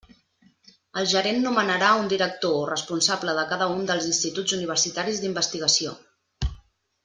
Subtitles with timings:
[1.01, 5.97] El gerent nomenarà un director o responsable de cada un dels instituts universitaris d'investigació.